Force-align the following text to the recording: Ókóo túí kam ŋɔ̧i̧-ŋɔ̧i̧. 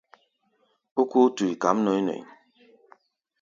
Ókóo 1.01 1.27
túí 1.35 1.53
kam 1.61 1.77
ŋɔ̧i̧-ŋɔ̧i̧. 1.83 2.25